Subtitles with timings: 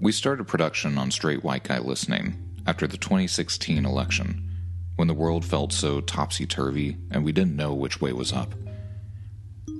[0.00, 2.36] We started production on Straight White Guy Listening
[2.68, 4.48] after the 2016 election,
[4.94, 8.54] when the world felt so topsy turvy and we didn't know which way was up.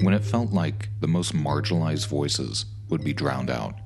[0.01, 3.77] When it felt like the most marginalized voices would be drowned out.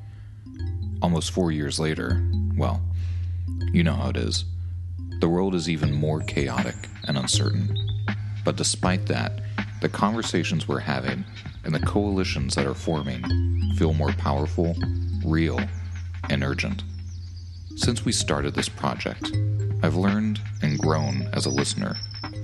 [1.03, 2.27] Almost four years later,
[2.57, 2.81] well,
[3.71, 4.47] you know how it is.
[5.21, 6.77] The world is even more chaotic
[7.07, 7.77] and uncertain.
[8.43, 9.43] But despite that,
[9.83, 11.27] the conversations we're having
[11.65, 13.23] and the coalitions that are forming
[13.77, 14.75] feel more powerful,
[15.27, 15.61] real,
[16.31, 16.83] and urgent.
[17.77, 19.33] Since we started this project,
[19.83, 21.97] I've learned and grown as a listener.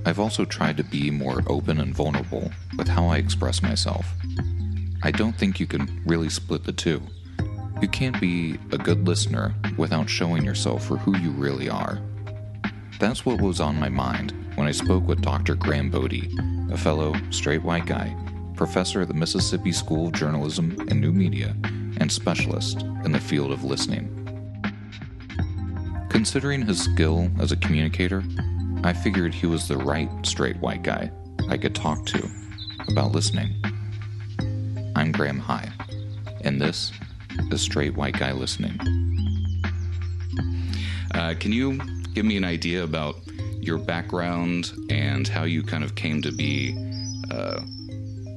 [0.05, 4.07] I've also tried to be more open and vulnerable with how I express myself.
[5.03, 7.01] I don't think you can really split the two.
[7.81, 12.01] You can't be a good listener without showing yourself for who you really are.
[12.99, 15.55] That's what was on my mind when I spoke with Dr.
[15.55, 16.37] Graham Bodie,
[16.73, 18.13] a fellow straight white guy,
[18.57, 21.55] professor at the Mississippi School of Journalism and New Media,
[21.99, 24.15] and specialist in the field of listening.
[26.09, 28.25] Considering his skill as a communicator,
[28.83, 31.11] I figured he was the right straight white guy
[31.49, 32.29] I could talk to
[32.89, 33.55] about listening.
[34.97, 35.71] I'm Graham High,
[36.43, 36.93] and this
[37.51, 38.79] is Straight White Guy Listening.
[41.15, 41.79] Uh, can you
[42.15, 43.17] give me an idea about
[43.61, 46.73] your background and how you kind of came to be,
[47.31, 47.61] uh,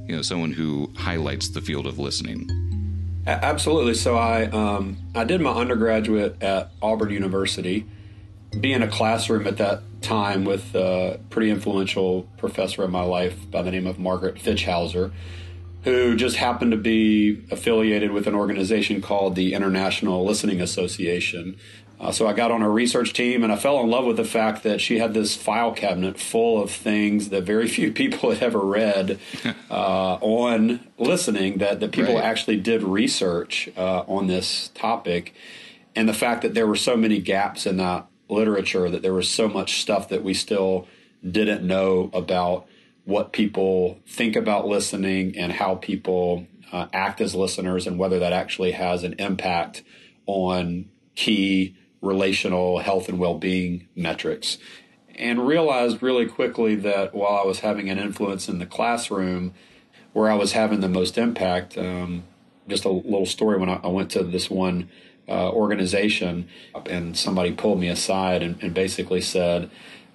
[0.07, 2.47] you know, someone who highlights the field of listening?
[3.25, 3.93] Absolutely.
[3.93, 7.85] So I um, I did my undergraduate at Auburn University.
[8.59, 13.61] Being a classroom at that time with a pretty influential professor in my life by
[13.61, 15.13] the name of Margaret Fitch-Hauser,
[15.83, 21.55] who just happened to be affiliated with an organization called the International Listening Association.
[22.01, 24.25] Uh, so I got on her research team and I fell in love with the
[24.25, 28.41] fact that she had this file cabinet full of things that very few people had
[28.41, 29.19] ever read
[29.69, 32.23] uh, on listening, that, that people right.
[32.23, 35.35] actually did research uh, on this topic.
[35.95, 39.29] And the fact that there were so many gaps in that literature, that there was
[39.29, 40.87] so much stuff that we still
[41.29, 42.65] didn't know about
[43.05, 48.33] what people think about listening and how people uh, act as listeners and whether that
[48.33, 49.83] actually has an impact
[50.25, 54.57] on key relational health and well-being metrics
[55.15, 59.53] and realized really quickly that while I was having an influence in the classroom,
[60.13, 62.23] where I was having the most impact, um,
[62.67, 64.89] just a little story when I, I went to this one
[65.27, 66.47] uh, organization
[66.85, 69.69] and somebody pulled me aside and, and basically said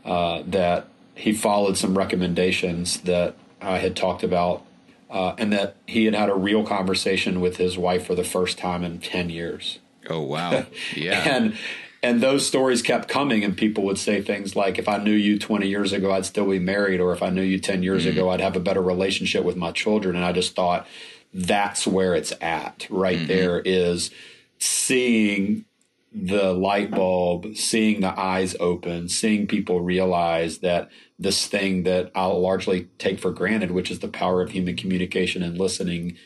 [0.04, 4.64] uh, that he followed some recommendations that I had talked about
[5.08, 8.58] uh, and that he had had a real conversation with his wife for the first
[8.58, 9.78] time in 10 years.
[10.08, 10.66] Oh wow!
[10.96, 11.56] Yeah, and
[12.02, 15.38] and those stories kept coming, and people would say things like, "If I knew you
[15.38, 18.12] 20 years ago, I'd still be married," or "If I knew you 10 years mm-hmm.
[18.12, 20.86] ago, I'd have a better relationship with my children." And I just thought
[21.32, 22.86] that's where it's at.
[22.90, 23.26] Right mm-hmm.
[23.26, 24.10] there is
[24.58, 25.64] seeing
[26.12, 30.88] the light bulb, seeing the eyes open, seeing people realize that
[31.18, 35.42] this thing that I'll largely take for granted, which is the power of human communication
[35.42, 36.16] and listening,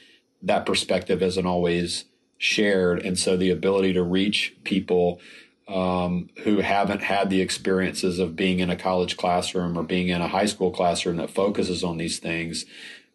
[0.42, 2.04] that perspective isn't always
[2.40, 3.04] shared.
[3.04, 5.20] And so the ability to reach people
[5.68, 10.22] um, who haven't had the experiences of being in a college classroom or being in
[10.22, 12.64] a high school classroom that focuses on these things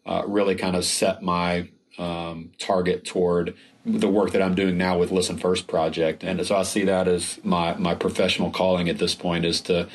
[0.06, 3.54] uh, really kind of set my um, target toward
[3.84, 6.22] the work that I'm doing now with Listen First Project.
[6.22, 9.88] And so I see that as my, my professional calling at this point is to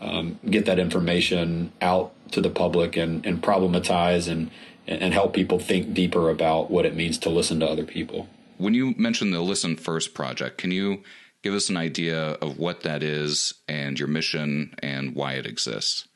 [0.00, 4.50] um, get that information out to the public and, and problematize and,
[4.86, 8.28] and help people think deeper about what it means to listen to other people.
[8.58, 11.02] When you mentioned the Listen First project, can you
[11.42, 16.06] give us an idea of what that is and your mission and why it exists?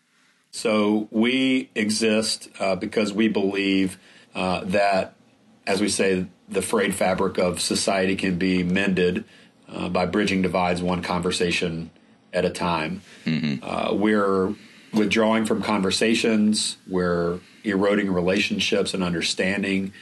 [0.51, 3.99] So, we exist uh, because we believe
[4.35, 5.15] uh, that,
[5.67, 9.25] as we say, the frayed fabric of society can be mended
[9.69, 11.91] uh, by bridging divides one conversation
[12.33, 13.03] at a time.
[13.25, 13.65] Mm-hmm.
[13.65, 14.55] Uh, we're
[14.93, 19.93] withdrawing from conversations, we're eroding relationships and understanding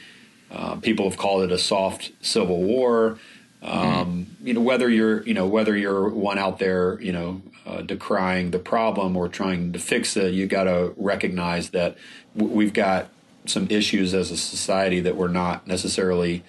[0.51, 3.17] uh, people have called it a soft civil war.
[3.61, 4.47] Um, mm.
[4.47, 8.51] You know whether you're you know whether you're one out there you know uh, decrying
[8.51, 11.95] the problem or trying to fix it, you got to recognize that
[12.35, 13.09] w- we've got
[13.45, 16.43] some issues as a society that we're not necessarily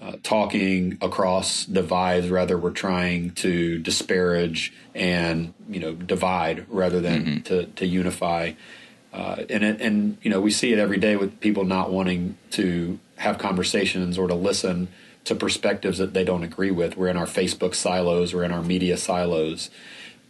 [0.00, 2.28] uh, talking across divides.
[2.28, 7.40] Rather, we're trying to disparage and you know divide rather than mm-hmm.
[7.42, 8.52] to to unify.
[9.12, 12.36] Uh, and it, and you know we see it every day with people not wanting
[12.50, 14.88] to have conversations or to listen
[15.24, 16.96] to perspectives that they don't agree with.
[16.96, 19.70] We're in our Facebook silos, we're in our media silos.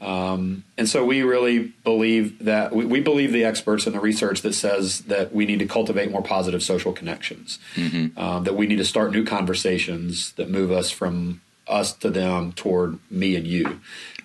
[0.00, 4.42] Um, and so we really believe that we, we, believe the experts and the research
[4.42, 8.16] that says that we need to cultivate more positive social connections, mm-hmm.
[8.16, 12.52] um, that we need to start new conversations that move us from us to them
[12.52, 13.80] toward me and you.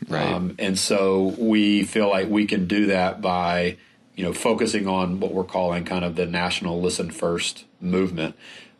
[0.07, 0.31] Right.
[0.31, 3.77] Um, and so we feel like we can do that by,
[4.15, 8.35] you know, focusing on what we're calling kind of the national listen first movement.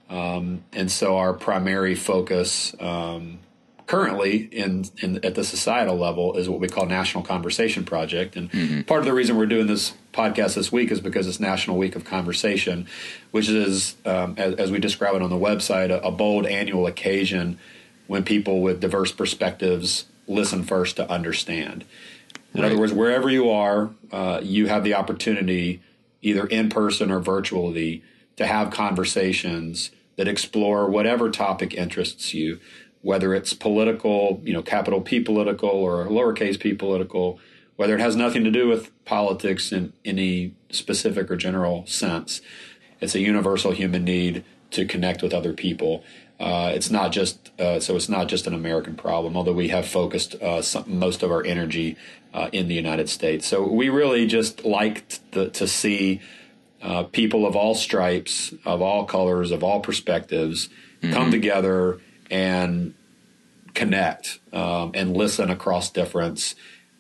[0.10, 3.40] Um, and so our primary focus um,
[3.88, 8.36] currently in, in, at the societal level is what we call National Conversation Project.
[8.36, 8.82] And mm-hmm.
[8.82, 11.96] part of the reason we're doing this podcast this week is because it's National Week
[11.96, 12.88] of Conversation,
[13.32, 16.86] which is, um, as, as, we describe it on the website, a, a bold annual
[16.86, 17.58] occasion
[18.08, 21.84] when people with diverse perspectives listen first to understand.
[22.54, 22.72] In right.
[22.72, 25.82] other words, wherever you are, uh, you have the opportunity,
[26.22, 28.04] either in person or virtually,
[28.36, 32.60] to have conversations that explore whatever topic interests you,
[33.02, 37.40] whether it's political, you know, capital P political or lowercase p political,
[37.76, 42.42] whether it has nothing to do with politics in any specific or general sense.
[43.02, 46.04] It's a universal human need to connect with other people.
[46.44, 49.88] Uh, it's not just uh, so it's not just an American problem, although we have
[49.88, 51.96] focused uh, some, most of our energy
[52.34, 53.48] uh, in the United States.
[53.48, 56.20] So we really just liked the, to see
[56.82, 60.68] uh, people of all stripes, of all colors, of all perspectives
[61.02, 61.14] mm-hmm.
[61.14, 62.94] come together and
[63.74, 66.56] connect um, and listen across difference.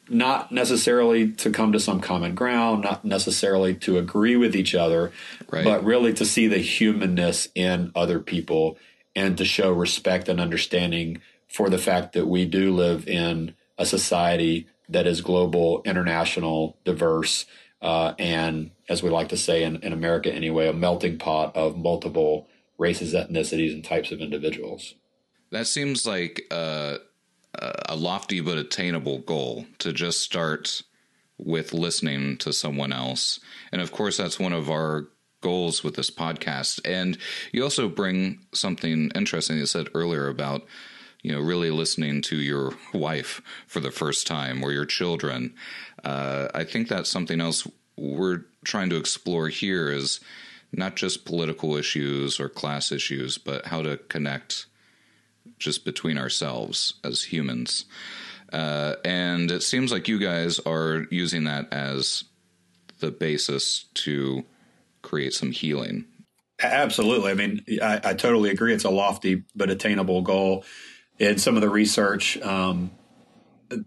[0.07, 5.11] Not necessarily to come to some common ground, not necessarily to agree with each other,
[5.49, 5.65] right.
[5.65, 8.77] but really to see the humanness in other people
[9.15, 13.85] and to show respect and understanding for the fact that we do live in a
[13.85, 17.45] society that is global, international, diverse,
[17.81, 21.77] uh, and as we like to say in, in America anyway, a melting pot of
[21.77, 24.95] multiple races, ethnicities, and types of individuals.
[25.51, 26.97] That seems like a,
[27.87, 30.81] a lofty but attainable goal to just start
[31.37, 33.39] with listening to someone else.
[33.71, 35.07] And of course, that's one of our
[35.43, 36.79] goals with this podcast.
[36.83, 37.17] And
[37.51, 40.65] you also bring something interesting you said earlier about
[41.21, 45.53] you know really listening to your wife for the first time or your children.
[46.03, 50.19] Uh, I think that's something else we're trying to explore here is
[50.71, 54.65] not just political issues or class issues, but how to connect
[55.59, 57.85] just between ourselves as humans.
[58.51, 62.23] Uh, and it seems like you guys are using that as
[62.99, 64.45] the basis to
[65.13, 66.05] create some healing.
[66.59, 67.29] Absolutely.
[67.29, 68.73] I mean, I, I totally agree.
[68.73, 70.65] It's a lofty but attainable goal.
[71.19, 72.89] And some of the research, um,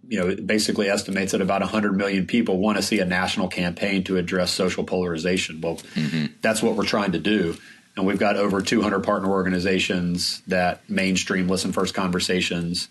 [0.07, 4.05] you know, basically estimates that about 100 million people want to see a national campaign
[4.05, 5.61] to address social polarization.
[5.61, 6.27] Well, mm-hmm.
[6.43, 7.57] that's what we're trying to do.
[7.97, 12.89] And we've got over 200 partner organizations that mainstream listen first conversations.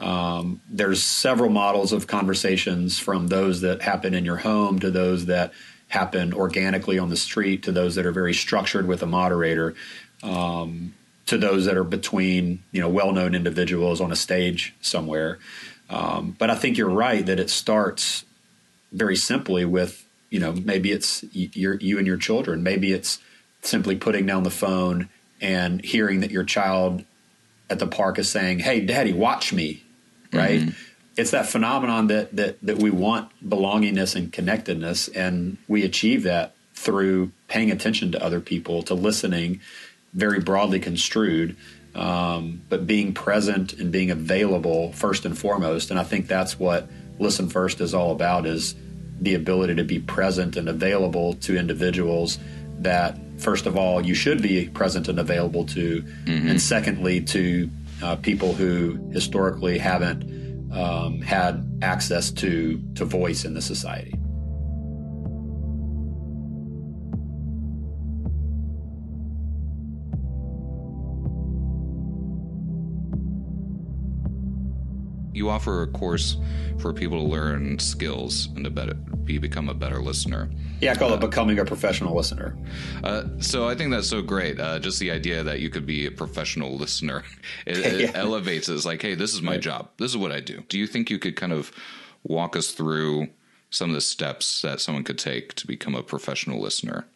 [0.00, 5.26] Um, there's several models of conversations from those that happen in your home to those
[5.26, 5.52] that
[5.88, 9.74] happen organically on the street to those that are very structured with a moderator
[10.22, 10.94] um,
[11.26, 15.38] to those that are between you know well-known individuals on a stage somewhere.
[15.90, 18.26] Um, but i think you're right that it starts
[18.92, 22.62] very simply with you know maybe it's your, you and your children.
[22.62, 23.18] Maybe it's
[23.62, 25.08] simply putting down the phone
[25.40, 27.04] and hearing that your child
[27.70, 29.82] at the park is saying hey daddy watch me
[30.32, 30.60] right?
[30.60, 30.87] Mm-hmm
[31.18, 36.54] it's that phenomenon that that that we want belongingness and connectedness, and we achieve that
[36.74, 39.60] through paying attention to other people, to listening,
[40.14, 41.56] very broadly construed,
[41.96, 45.90] um, but being present and being available first and foremost.
[45.90, 46.88] And I think that's what
[47.18, 48.76] Listen First is all about: is
[49.20, 52.38] the ability to be present and available to individuals
[52.78, 56.48] that, first of all, you should be present and available to, mm-hmm.
[56.48, 57.68] and secondly, to
[58.04, 60.22] uh, people who historically haven't
[60.72, 64.17] um, had access to to voice in the society.
[75.38, 76.36] You offer a course
[76.78, 80.50] for people to learn skills and to better, be become a better listener.
[80.80, 82.56] Yeah, I call uh, it becoming a professional listener.
[83.04, 84.58] Uh, so I think that's so great.
[84.58, 87.22] Uh, just the idea that you could be a professional listener,
[87.66, 88.68] it, it elevates.
[88.68, 89.60] It's like, hey, this is my right.
[89.60, 89.90] job.
[89.98, 90.64] This is what I do.
[90.68, 91.70] Do you think you could kind of
[92.24, 93.28] walk us through
[93.70, 97.06] some of the steps that someone could take to become a professional listener?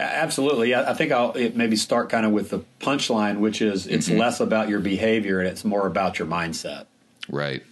[0.00, 0.74] Absolutely.
[0.74, 4.18] I think I'll maybe start kind of with the punchline, which is it's mm-hmm.
[4.18, 6.86] less about your behavior and it's more about your mindset.
[7.28, 7.62] Right.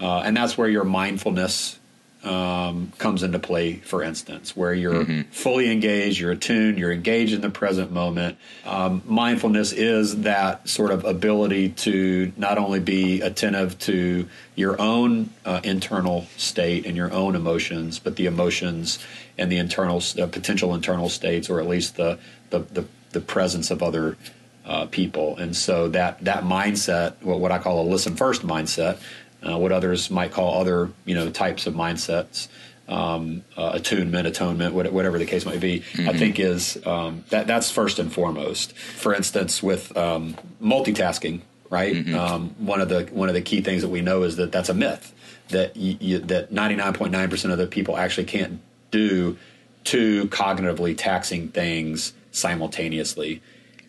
[0.00, 1.78] Uh, and that's where your mindfulness
[2.24, 5.22] um, comes into play, for instance, where you're mm-hmm.
[5.30, 8.38] fully engaged, you're attuned, you're engaged in the present moment.
[8.64, 15.30] Um, mindfulness is that sort of ability to not only be attentive to your own
[15.44, 19.00] uh, internal state and your own emotions, but the emotions
[19.36, 22.18] and the internal, uh, potential internal states, or at least the,
[22.50, 24.16] the, the, the presence of other
[24.64, 25.36] uh, people.
[25.36, 28.98] And so that that mindset, what, what I call a listen first mindset,
[29.42, 32.48] uh, what others might call other you know types of mindsets,
[32.88, 36.08] um, uh, attunement, atonement, whatever the case might be, mm-hmm.
[36.08, 38.76] I think is um, that that's first and foremost.
[38.76, 41.40] For instance, with um, multitasking,
[41.70, 41.94] right?
[41.94, 42.14] Mm-hmm.
[42.14, 44.68] Um, one of the one of the key things that we know is that that's
[44.68, 45.12] a myth
[45.48, 49.36] that you, you, that ninety nine point nine percent of the people actually can't do
[49.84, 53.42] two cognitively taxing things simultaneously.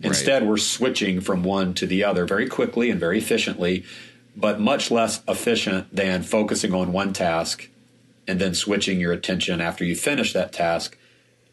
[0.03, 0.50] Instead, right.
[0.50, 3.86] we're switching from one to the other very quickly and very efficiently,
[4.36, 7.69] but much less efficient than focusing on one task
[8.27, 10.98] and then switching your attention after you finish that task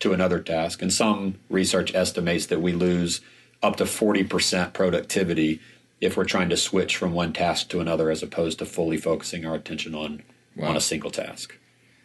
[0.01, 0.83] to another task.
[0.83, 3.21] And some research estimates that we lose
[3.63, 5.61] up to 40% productivity
[6.01, 9.45] if we're trying to switch from one task to another as opposed to fully focusing
[9.45, 10.23] our attention on
[10.57, 10.69] wow.
[10.69, 11.59] on a single task.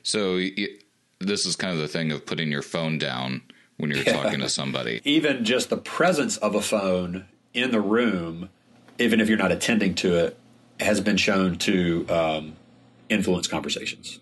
[0.03, 0.39] So
[1.19, 3.41] this is kind of the thing of putting your phone down
[3.77, 4.13] when you're yeah.
[4.13, 5.01] talking to somebody.
[5.03, 8.49] Even just the presence of a phone in the room,
[8.99, 10.37] even if you're not attending to it,
[10.79, 12.55] has been shown to um,
[13.09, 14.19] influence conversations.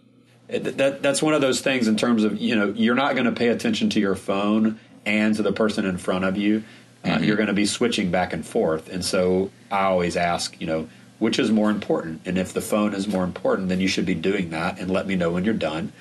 [0.47, 3.31] That, that's one of those things in terms of you know you're not going to
[3.31, 6.63] pay attention to your phone and to the person in front of you.
[7.03, 7.23] Uh, mm-hmm.
[7.23, 10.87] You're going to be switching back and forth, and so I always ask, you know,
[11.19, 12.21] which is more important?
[12.25, 15.07] And if the phone is more important, then you should be doing that, and let
[15.07, 15.93] me know when you're done.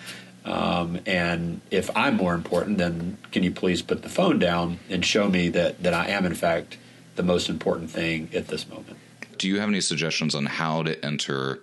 [0.45, 5.05] Um, and if I'm more important, then can you please put the phone down and
[5.05, 6.79] show me that, that I am, in fact,
[7.15, 8.97] the most important thing at this moment?
[9.39, 11.63] Do you have any suggestions on how to enter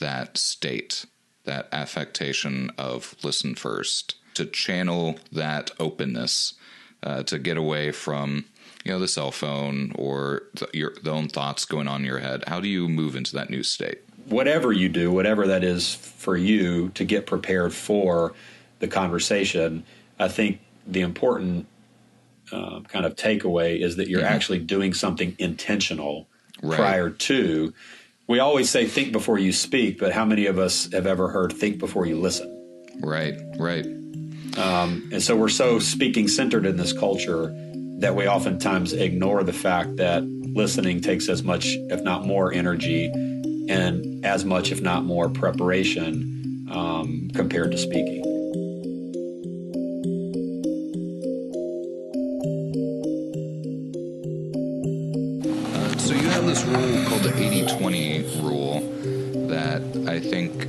[0.00, 1.06] that state,
[1.44, 6.54] that affectation of listen first, to channel that openness,
[7.02, 8.44] uh, to get away from
[8.84, 12.18] you know the cell phone or the, your the own thoughts going on in your
[12.18, 12.44] head?
[12.46, 14.00] How do you move into that new state?
[14.26, 18.34] Whatever you do, whatever that is for you to get prepared for
[18.78, 19.84] the conversation,
[20.18, 21.66] I think the important
[22.50, 24.32] uh, kind of takeaway is that you're mm-hmm.
[24.32, 26.28] actually doing something intentional
[26.62, 26.76] right.
[26.76, 27.72] prior to.
[28.26, 31.52] We always say think before you speak, but how many of us have ever heard
[31.52, 32.48] think before you listen?
[33.00, 33.86] Right, right.
[34.56, 37.52] Um, and so we're so speaking centered in this culture
[37.98, 43.10] that we oftentimes ignore the fact that listening takes as much, if not more, energy
[43.68, 48.22] and as much, if not more, preparation um, compared to speaking.
[55.74, 58.80] Uh, so you have this rule called the 80 20 rule
[59.48, 60.66] that I think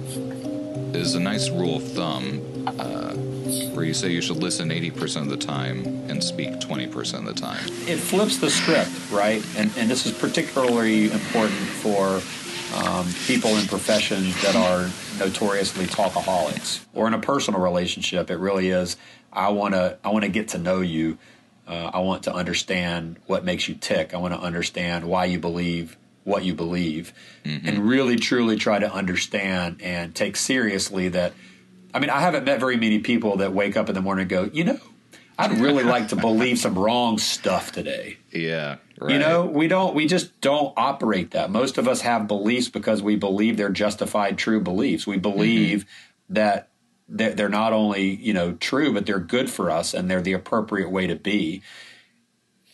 [0.95, 2.41] is a nice rule of thumb.
[2.79, 3.13] Uh,
[3.73, 7.33] where you say you should listen 80% of the time and speak 20% of the
[7.33, 7.63] time.
[7.87, 9.43] It flips the script, right?
[9.57, 12.21] And, and this is particularly important for
[12.73, 14.89] um, people in professions that are
[15.19, 18.97] notoriously talkaholics, or in a personal relationship, it really is.
[19.31, 21.17] I want to I want to get to know you.
[21.67, 24.13] Uh, I want to understand what makes you tick.
[24.13, 27.13] I want to understand why you believe what you believe,
[27.43, 27.67] mm-hmm.
[27.67, 31.33] and really truly try to understand and take seriously that.
[31.93, 34.29] I mean, I haven't met very many people that wake up in the morning and
[34.29, 34.79] go, you know,
[35.37, 38.17] I'd really like to believe some wrong stuff today.
[38.31, 38.77] Yeah.
[39.03, 39.13] Right.
[39.13, 41.49] You know, we don't, we just don't operate that.
[41.49, 45.05] Most of us have beliefs because we believe they're justified, true beliefs.
[45.05, 46.33] We believe mm-hmm.
[46.35, 46.69] that
[47.09, 50.89] they're not only, you know, true, but they're good for us and they're the appropriate
[50.89, 51.61] way to be.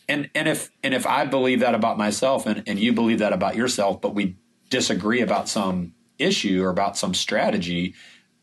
[0.08, 3.32] And, and if, and if I believe that about myself and, and you believe that
[3.32, 4.36] about yourself, but we
[4.70, 7.94] disagree about some issue or about some strategy,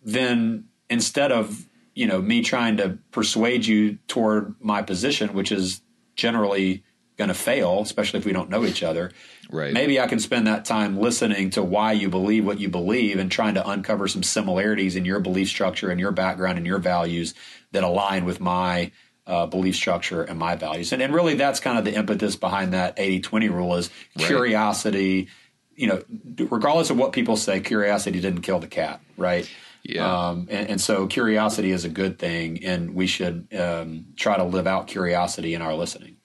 [0.03, 5.81] then instead of you know me trying to persuade you toward my position, which is
[6.15, 6.83] generally
[7.17, 9.11] going to fail, especially if we don't know each other.
[9.49, 9.73] Right.
[9.73, 13.31] Maybe I can spend that time listening to why you believe what you believe and
[13.31, 17.33] trying to uncover some similarities in your belief structure and your background and your values
[17.71, 18.91] that align with my
[19.25, 20.93] uh, belief structure and my values.
[20.93, 24.27] And, and really, that's kind of the impetus behind that 80 20 rule is right.
[24.27, 25.27] curiosity.
[25.75, 26.03] You know,
[26.49, 29.49] regardless of what people say, curiosity didn't kill the cat, right?
[29.83, 30.29] Yeah.
[30.29, 34.43] Um, and, and, so curiosity is a good thing, and we should um, try to
[34.43, 36.16] live out curiosity in our listening.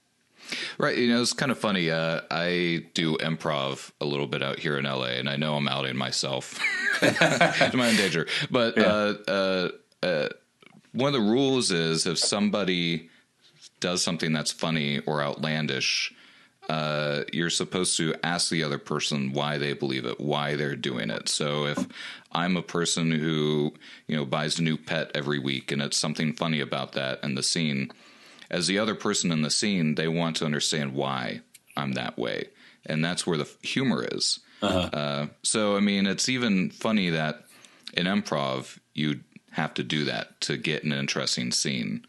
[0.79, 0.97] Right.
[0.97, 1.91] You know, it's kind of funny.
[1.91, 5.69] Uh, I do improv a little bit out here in LA, and I know I'm
[5.69, 6.59] outing myself
[7.01, 8.27] to my own danger.
[8.51, 8.83] But yeah.
[8.85, 9.69] uh, uh,
[10.05, 10.29] uh,
[10.93, 13.09] one of the rules is if somebody
[13.81, 16.15] does something that's funny or outlandish,
[16.69, 21.11] uh, you're supposed to ask the other person why they believe it, why they're doing
[21.11, 21.29] it.
[21.29, 21.87] So if
[22.31, 23.75] I'm a person who,
[24.07, 27.37] you know, buys a new pet every week and it's something funny about that and
[27.37, 27.91] the scene,
[28.53, 31.41] as the other person in the scene, they want to understand why
[31.77, 32.49] I'm that way.
[32.85, 34.41] And that's where the humor is.
[34.61, 34.91] Uh-huh.
[34.93, 37.45] Uh, so, I mean, it's even funny that
[37.95, 39.21] in improv, you
[39.53, 42.05] have to do that to get an interesting scene.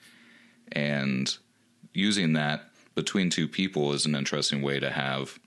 [0.72, 1.36] And
[1.94, 5.40] using that between two people is an interesting way to have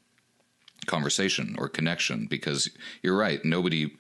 [0.86, 2.70] conversation or connection because
[3.02, 3.44] you're right.
[3.44, 3.94] Nobody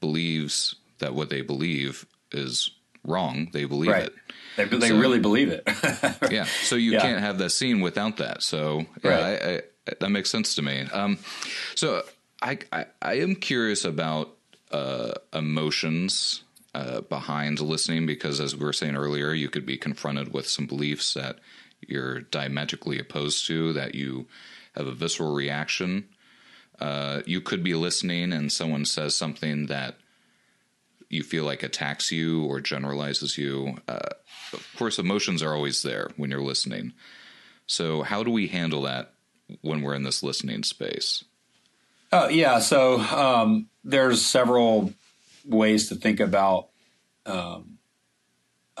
[0.00, 2.70] believes that what they believe is
[3.04, 3.48] wrong.
[3.52, 4.04] They believe Right.
[4.06, 4.14] it.
[4.56, 5.62] They, they So- really believe it.
[6.30, 6.44] Yeah.
[6.44, 7.00] So you Yeah.
[7.02, 8.42] can't have that scene without that.
[8.42, 9.42] So yeah, Right.
[9.42, 9.54] I,
[9.90, 10.82] I, that makes sense to me.
[10.92, 11.18] Um,
[11.74, 12.02] so
[12.40, 14.36] I, I, I am curious about
[14.70, 16.42] uh, emotions
[16.74, 20.66] uh, behind listening because, as we were saying earlier, you could be confronted with some
[20.66, 21.38] beliefs that
[21.86, 24.26] you're diametrically opposed to, that you
[24.74, 26.08] have a visceral reaction.
[26.80, 29.96] Uh, you could be listening and someone says something that
[31.12, 33.76] you feel like attacks you or generalizes you.
[33.86, 34.08] Uh,
[34.52, 36.94] of course, emotions are always there when you're listening.
[37.66, 39.12] So, how do we handle that
[39.60, 41.22] when we're in this listening space?
[42.10, 44.94] Oh yeah, so um, there's several
[45.46, 46.68] ways to think about
[47.26, 47.78] um,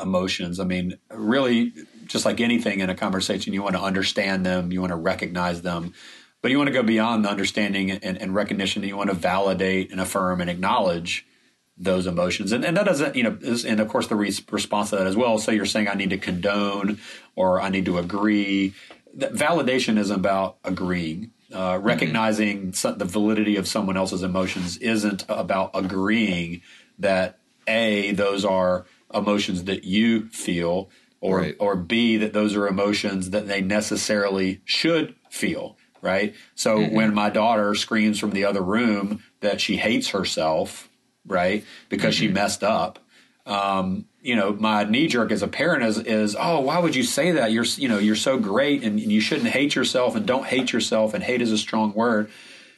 [0.00, 0.58] emotions.
[0.58, 1.74] I mean, really,
[2.06, 5.60] just like anything in a conversation, you want to understand them, you want to recognize
[5.60, 5.92] them,
[6.40, 8.82] but you want to go beyond the understanding and, and recognition.
[8.82, 11.26] You want to validate and affirm and acknowledge
[11.76, 14.90] those emotions, and, and that doesn't, you know, is, and of course the re- response
[14.90, 15.38] to that as well.
[15.38, 16.98] So you're saying I need to condone
[17.34, 18.74] or I need to agree.
[19.14, 21.30] That validation is about agreeing.
[21.52, 26.62] Uh, recognizing so- the validity of someone else's emotions isn't about agreeing
[26.98, 27.38] that
[27.68, 30.88] a those are emotions that you feel,
[31.20, 31.56] or Right.
[31.58, 35.76] or b that those are emotions that they necessarily should feel.
[36.00, 36.34] Right.
[36.54, 40.88] So when my daughter screams from the other room that she hates herself,
[41.26, 42.98] right, because she messed up,
[43.46, 47.02] um, you know, my knee jerk as a parent is, is, oh, why would you
[47.02, 47.50] say that?
[47.50, 51.12] You're, you know, you're so great and you shouldn't hate yourself and don't hate yourself.
[51.12, 52.30] And hate is a strong word.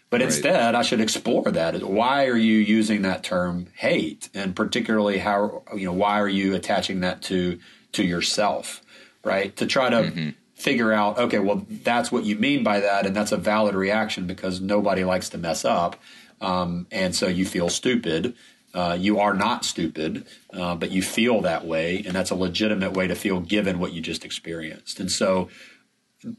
[0.08, 0.26] But Right.
[0.26, 1.82] instead, I should explore that.
[1.82, 4.30] Why are you using that term hate?
[4.32, 7.58] And particularly how, you know, why are you attaching that to,
[7.92, 8.80] to yourself,
[9.22, 9.54] right?
[9.56, 13.04] To try to figure out, okay, well, that's what you mean by that.
[13.06, 15.96] And that's a valid reaction because nobody likes to mess up.
[16.40, 18.34] Um, and so you feel stupid.
[18.72, 22.92] Uh, you are not stupid, uh, but you feel that way, and that's a legitimate
[22.92, 24.98] way to feel given what you just experienced.
[24.98, 25.48] And so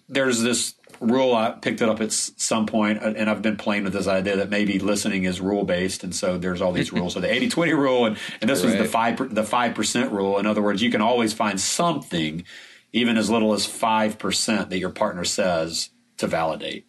[0.10, 3.94] there's this rule I picked it up at some uh, and I've been playing with
[3.94, 7.14] this idea that maybe listening is rule based, and so there's all these rules.
[7.14, 10.38] So the 80-20 rule, and, and this was the five the five percent rule.
[10.38, 12.44] In other words, you can always find something,
[12.94, 16.86] even as little as five percent, that your partner says to validate.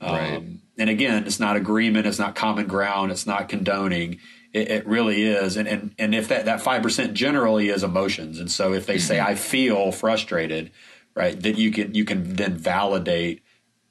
[0.00, 0.36] Right.
[0.36, 4.18] Um, and again, it's not agreement, it's not common ground, it's not condoning.
[4.52, 5.56] It, it really is.
[5.56, 8.98] And, and and if that that five percent generally is emotions, and so if they
[8.98, 10.70] say I feel frustrated,
[11.14, 13.42] right, that you can you can then validate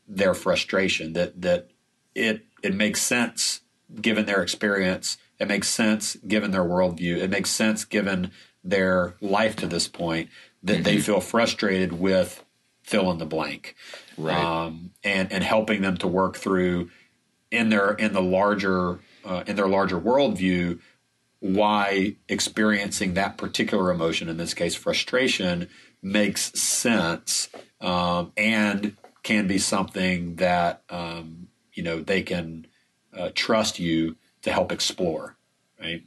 [0.07, 1.69] their frustration that that
[2.15, 3.61] it it makes sense
[4.01, 5.17] given their experience.
[5.39, 7.17] It makes sense given their worldview.
[7.17, 8.31] It makes sense given
[8.63, 10.29] their life to this point
[10.63, 12.43] that they feel frustrated with
[12.87, 13.75] fill in the blank
[14.17, 14.35] Right.
[14.35, 16.89] um, and and helping them to work through
[17.51, 20.79] in their in the larger uh, in their larger worldview
[21.39, 25.69] why experiencing that particular emotion in this case frustration
[26.01, 27.49] makes sense
[27.81, 32.65] um, and can be something that um, you know they can
[33.15, 35.35] uh, trust you to help explore
[35.79, 36.03] right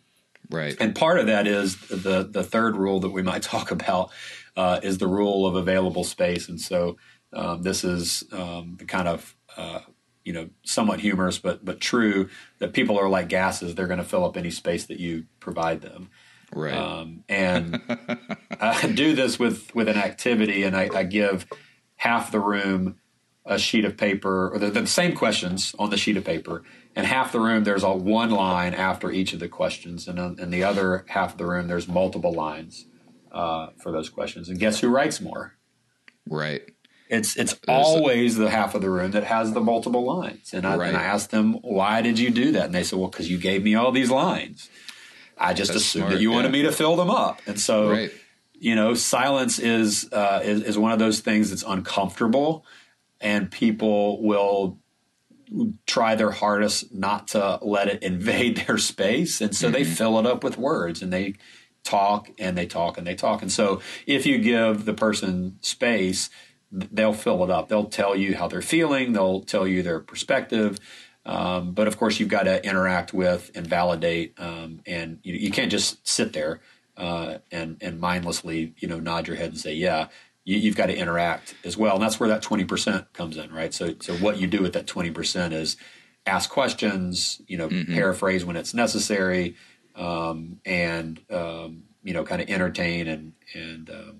[0.50, 0.76] right.
[0.80, 4.10] and part of that is the the third rule that we might talk about
[4.56, 6.48] uh, is the rule of available space.
[6.48, 6.96] And so
[7.32, 9.80] um, this is um, the kind of uh,
[10.24, 14.04] you know somewhat humorous but but true that people are like gases; they're going to
[14.04, 16.10] fill up any space that you provide them.
[16.52, 16.74] right.
[16.74, 17.80] Um, and
[18.60, 21.46] I do this with with an activity, and I, I give
[21.96, 22.96] half the room
[23.46, 26.62] a sheet of paper, or the, the same questions on the sheet of paper,
[26.96, 30.50] and half the room there's a one line after each of the questions, and in
[30.50, 32.86] the other half of the room there's multiple lines
[33.32, 34.48] uh, for those questions.
[34.48, 35.54] And guess who writes more?
[36.28, 36.62] right.
[37.08, 40.54] It's it's always the half of the room that has the multiple lines.
[40.54, 40.88] And I, Right.
[40.88, 42.66] and I asked them, why did you do that?
[42.66, 44.70] And they said, well, because you gave me all these lines.
[45.36, 47.42] I just That's assumed smart, that you wanted me to fill them up.
[47.46, 48.12] And so, Right.
[48.52, 52.64] you know, silence is, uh, is is one of those things that's uncomfortable,
[53.20, 54.78] and people will
[55.86, 60.26] try their hardest not to let it invade their space, and so they fill it
[60.26, 61.34] up with words and they
[61.82, 63.42] talk and they talk and they talk.
[63.42, 66.30] And so, if you give the person space,
[66.70, 67.68] they'll fill it up.
[67.68, 69.12] They'll tell you how they're feeling.
[69.12, 70.78] They'll tell you their perspective.
[71.26, 75.50] Um, but of course, you've got to interact with and validate, um, and you, you
[75.50, 76.60] can't just sit there
[76.96, 80.08] uh, and and mindlessly, you know, nod your head and say, "Yeah."
[80.44, 83.52] You, you've got to interact as well, and that's where that twenty percent comes in,
[83.52, 83.74] right?
[83.74, 85.76] So, so what you do with that twenty percent is
[86.26, 89.56] ask questions, you know, paraphrase when it's necessary,
[89.96, 94.18] um, and um, you know, kind of entertain and and um,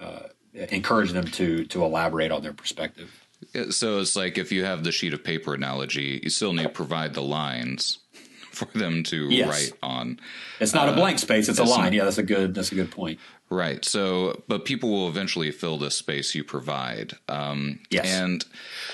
[0.00, 3.10] uh, encourage them to to elaborate on their perspective.
[3.70, 6.68] So it's like if you have the sheet of paper analogy, you still need to
[6.70, 8.00] provide the lines
[8.58, 9.48] for them to yes.
[9.48, 10.20] write on.
[10.60, 11.84] It's not uh, a blank space; it's, it's a line.
[11.84, 13.18] Not, yeah, that's a good that's a good point.
[13.50, 13.82] Right.
[13.84, 17.14] So, but people will eventually fill the space you provide.
[17.28, 18.06] Um, yes.
[18.06, 18.44] And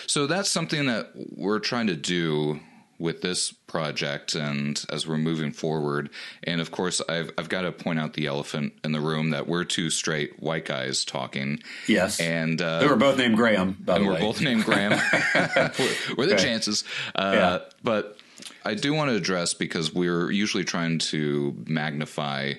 [0.07, 2.61] so that's something that we're trying to do
[2.99, 6.09] with this project and as we're moving forward.
[6.45, 9.49] And of course, I've, I've got to point out the elephant in the room that
[9.49, 11.61] we're two straight white guys talking.
[11.89, 12.21] Yes.
[12.21, 14.93] And uh, we were both named Graham, by and we're both named Graham.
[15.33, 16.37] what are the okay.
[16.37, 16.85] chances?
[17.15, 17.59] Uh, yeah.
[17.83, 18.19] But
[18.65, 22.55] I do want to address because we're usually trying to magnify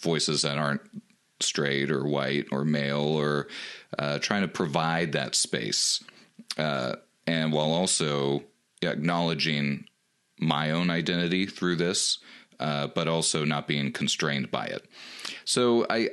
[0.00, 0.82] voices that aren't
[1.40, 3.48] straight or white or male or
[3.98, 6.02] uh, trying to provide that space.
[6.56, 6.96] Uh,
[7.26, 8.42] and while also
[8.82, 9.84] acknowledging
[10.40, 12.18] my own identity through this,
[12.60, 14.86] uh, but also not being constrained by it.
[15.44, 16.10] So I,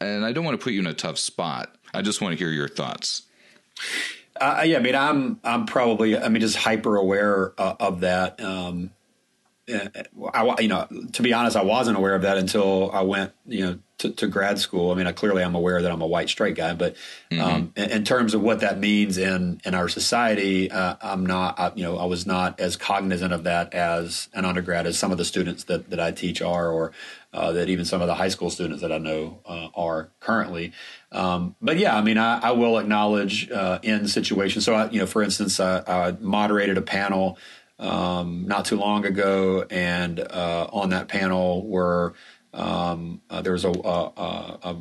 [0.00, 1.74] and I don't want to put you in a tough spot.
[1.92, 3.22] I just want to hear your thoughts.
[4.40, 8.42] Uh, yeah, I mean, I'm I'm probably I mean just hyper aware uh, of that.
[8.42, 8.90] Um,
[9.68, 13.64] I, you know, to be honest, I wasn't aware of that until I went, you
[13.64, 14.90] know, to, to grad school.
[14.90, 16.96] I mean, I, clearly I'm aware that I'm a white straight guy, but
[17.30, 17.40] mm-hmm.
[17.40, 21.60] um, in, in, terms of what that means in in our society, uh, I'm not,
[21.60, 25.12] I, you know, I was not as cognizant of that as an undergrad as some
[25.12, 26.92] of the students that that I teach are, or
[27.32, 30.72] uh, that even some of the high school students that I know uh, are currently.
[31.12, 34.64] Um, but yeah, I mean, I, I will acknowledge uh, in situations.
[34.64, 37.38] So, I, you know, for instance, I, I moderated a panel
[37.78, 42.14] um, not too long ago, and uh, on that panel were
[42.52, 44.76] um, uh, there was a, a, a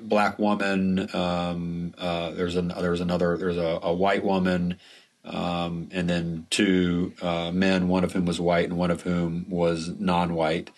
[0.00, 4.78] black woman, um, uh, there's an there's another there's a, a white woman,
[5.24, 9.46] um, and then two uh, men, one of whom was white and one of whom
[9.48, 10.70] was non-white,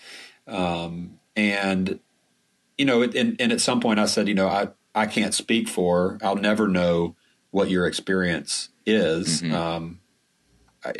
[0.46, 2.00] um, and
[2.78, 5.68] you know, and, and at some point I said, you know, I I can't speak
[5.68, 7.16] for, I'll never know
[7.50, 9.42] what your experience is.
[9.42, 10.00] Mm-hmm um,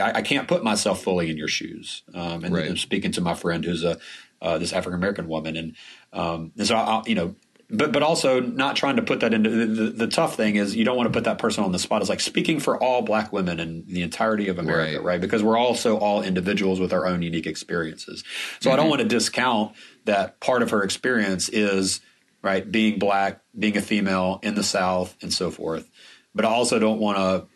[0.01, 2.03] I, I, can't put myself fully in your shoes.
[2.15, 2.69] Um, and right.
[2.69, 3.99] I'm speaking to my friend who's a
[4.43, 5.77] uh, this African American woman, and,
[6.13, 7.35] um, and so I, you know,
[7.69, 10.77] but but also not trying to put that into the, the, the, tough thing is
[10.77, 12.01] you don't want to put that person on the spot.
[12.01, 15.05] It's like speaking for all Black women in the entirety of America, right?
[15.05, 15.21] right?
[15.21, 18.23] Because we're also all individuals with our own unique experiences.
[18.61, 18.75] So mm-hmm.
[18.75, 18.91] I don't mm-hmm.
[18.91, 19.75] want to discount
[20.05, 22.01] that part of her experience is
[22.43, 25.91] right being black, being a female in the South, and so forth.
[26.35, 27.49] But I also don't want to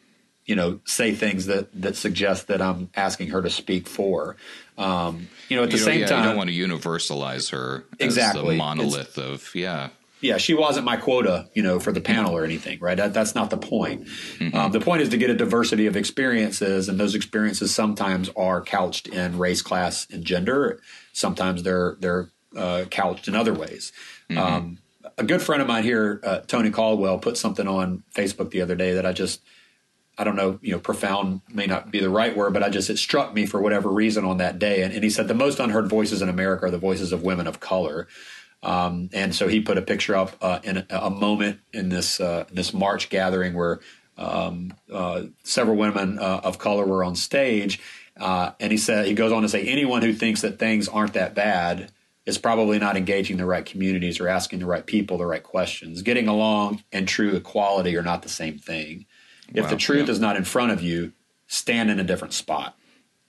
[0.47, 4.37] you know, say things that that suggest that I'm asking her to speak for.
[4.77, 8.57] Um, you know, at the same yeah, time, you don't want to universalize her exactly
[8.57, 9.91] monolith it's, of yeah.
[10.21, 12.97] Yeah, she wasn't my quota, you know, for the panel or anything, right?
[12.97, 14.07] That, that's not the point.
[14.07, 14.57] Mm-hmm.
[14.57, 18.61] Um, the point is to get a diversity of experiences, and those experiences sometimes are
[18.61, 20.81] couched in race, class, and gender.
[21.13, 23.93] Sometimes they're they're uh, couched in other ways.
[24.29, 24.39] Mm-hmm.
[24.39, 24.79] Um,
[25.17, 28.75] a good friend of mine here, uh, Tony Caldwell, put something on Facebook the other
[28.75, 29.41] day that I just
[30.21, 32.91] I don't know, you know, profound may not be the right word, but I just,
[32.91, 34.83] it struck me for whatever reason on that day.
[34.83, 37.47] And, and he said the most unheard voices in America are the voices of women
[37.47, 38.07] of color.
[38.63, 42.21] Um, and so he put a picture up uh, in a, a, moment in this,
[42.21, 43.81] uh, this March gathering where
[44.19, 47.81] um, uh, several women uh, of color were on stage.
[48.19, 51.15] Uh, and he said, he goes on to say, anyone who thinks that things aren't
[51.15, 51.91] that bad
[52.27, 56.03] is probably not engaging the right communities or asking the right people the right questions.
[56.03, 59.07] Getting along and true equality are not the same thing.
[59.55, 60.13] If wow, the truth yeah.
[60.13, 61.13] is not in front of you,
[61.47, 62.77] stand in a different spot.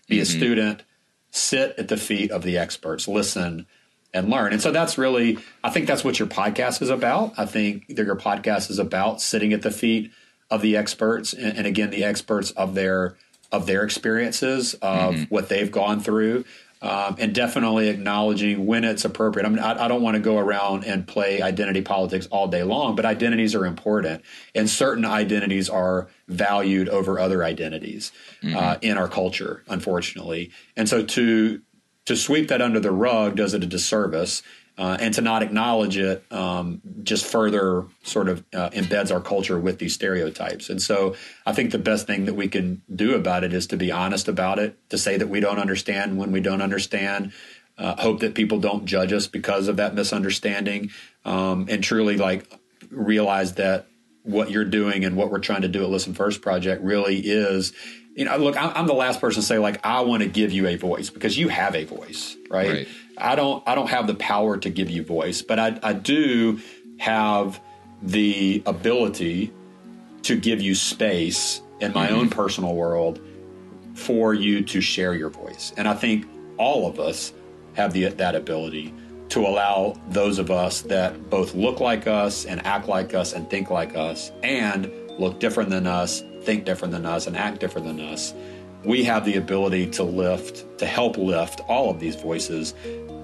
[0.07, 0.23] Be mm-hmm.
[0.23, 0.83] a student,
[1.31, 3.65] sit at the feet of the experts, listen
[4.13, 4.53] and learn.
[4.53, 7.33] And so that's really, I think that's what your podcast is about.
[7.37, 10.11] I think that your podcast is about sitting at the feet
[10.49, 13.15] of the experts and, and again, the experts of their
[13.51, 15.23] of their experiences of mm-hmm.
[15.23, 16.45] what they've gone through
[16.81, 19.45] um, and definitely acknowledging when it's appropriate.
[19.45, 22.63] I mean, I, I, don't want to go around and play identity politics all day
[22.63, 24.23] long, but identities are important,
[24.55, 28.57] and certain identities are valued over other identities mm-hmm.
[28.57, 30.51] uh, in our culture, unfortunately.
[30.75, 31.61] And so to
[32.11, 34.43] to sweep that under the rug does it a disservice
[34.77, 39.57] uh, and to not acknowledge it um, just further sort of uh, embeds our culture
[39.57, 40.69] with these stereotypes.
[40.69, 43.77] And so I think the best thing that we can do about it is to
[43.77, 47.31] be honest about it, to say that we don't understand when we don't understand.
[47.77, 50.91] Uh, hope that people don't judge us because of that misunderstanding,
[51.23, 52.45] um, and truly like
[52.91, 53.87] realize that
[54.23, 57.71] what you're doing and what we're trying to do at Listen First Project really is
[58.15, 60.67] you know, look, I'm the last person to say like I want to give you
[60.67, 62.69] a voice because you have a voice, right?
[62.69, 62.87] right?
[63.17, 66.59] I don't I don't have the power to give you voice, but I, I do
[66.99, 67.61] have
[68.01, 69.53] the ability
[70.23, 72.15] to give you space in my mm-hmm.
[72.15, 73.21] own personal world
[73.95, 75.73] for you to share your voice.
[75.77, 77.33] And I think all of us
[77.73, 78.93] have the that ability
[79.29, 83.49] to allow those of us that both look like us and act like us and
[83.49, 87.87] think like us and look different than us, think different than us, and act different
[87.87, 88.33] than us.
[88.83, 92.73] We have the ability to lift, to help lift all of these voices,